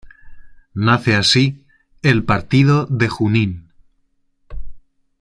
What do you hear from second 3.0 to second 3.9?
Junín.